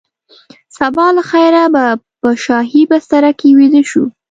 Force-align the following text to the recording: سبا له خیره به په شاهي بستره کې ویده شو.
سبا 0.77 1.07
له 1.15 1.23
خیره 1.31 1.63
به 1.73 1.85
په 2.19 2.29
شاهي 2.43 2.83
بستره 2.91 3.31
کې 3.39 3.47
ویده 3.57 3.81
شو. 3.89 4.03